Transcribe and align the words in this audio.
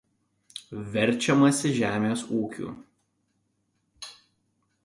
Verčiamasi 0.95 1.73
žemės 1.77 2.25
ūkiu. 2.39 2.73